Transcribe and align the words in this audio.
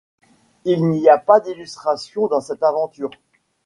Il 0.65 0.83
n'y 0.89 1.09
a 1.09 1.19
pas 1.19 1.39
d'illustrations 1.39 2.25
dans 2.25 2.41
cette 2.41 2.63
aventure. 2.63 3.11